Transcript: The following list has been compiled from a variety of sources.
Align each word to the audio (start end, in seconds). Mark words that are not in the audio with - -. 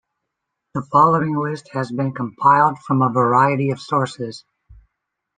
The 0.73 0.81
following 0.81 1.37
list 1.37 1.69
has 1.73 1.91
been 1.91 2.11
compiled 2.11 2.79
from 2.79 3.03
a 3.03 3.11
variety 3.11 3.69
of 3.69 3.79
sources. 3.79 4.43